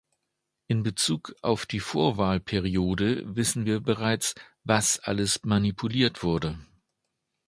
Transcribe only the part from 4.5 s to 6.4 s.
was alles manipuliert